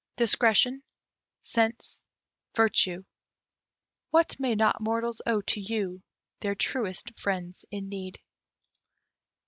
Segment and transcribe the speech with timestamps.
[0.15, 0.81] Discretion,
[1.43, 2.01] Sense,
[2.55, 3.03] Virtue
[4.09, 6.01] what may not mortals owe to you,
[6.39, 8.19] their truest friends in need.